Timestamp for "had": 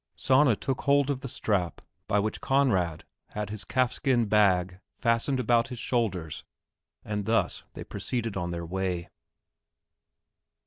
3.35-3.51